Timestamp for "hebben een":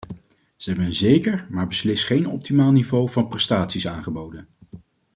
0.69-0.93